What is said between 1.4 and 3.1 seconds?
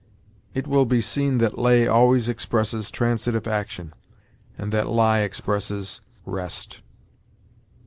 lay always expresses